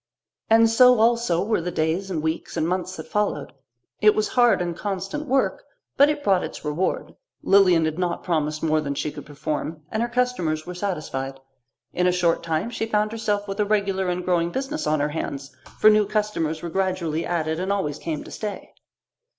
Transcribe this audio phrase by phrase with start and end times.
[0.49, 3.53] And so also were the days and weeks and months that followed.
[4.01, 5.63] It was hard and constant work,
[5.95, 7.13] but it brought its reward.
[7.43, 11.39] Lilian had not promised more than she could perform, and her customers were satisfied.
[11.93, 15.09] In a short time she found herself with a regular and growing business on her
[15.09, 18.73] hands, for new customers were gradually added and always came to stay.